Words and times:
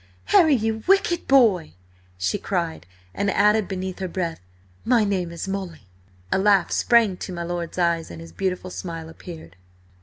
"Harry, 0.33 0.55
you 0.55 0.81
WICKED 0.87 1.27
boy!" 1.27 1.75
she 2.17 2.39
cried, 2.39 2.87
and 3.13 3.29
added 3.29 3.67
beneath 3.67 3.99
her 3.99 4.07
breath: 4.07 4.39
"My 4.83 5.03
name 5.03 5.31
is 5.31 5.47
Molly!" 5.47 5.85
A 6.31 6.39
laugh 6.39 6.71
sprang 6.71 7.17
to 7.17 7.31
my 7.31 7.43
lord's 7.43 7.77
eyes 7.77 8.09
and 8.09 8.19
his 8.19 8.31
beautiful 8.31 8.71
smile 8.71 9.09
appeared. 9.09 9.57